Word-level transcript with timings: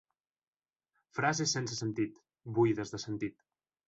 Frases 1.17 1.53
sense 1.57 1.77
sentit, 1.79 2.15
buides 2.57 2.95
de 2.95 3.01
sentit. 3.05 3.37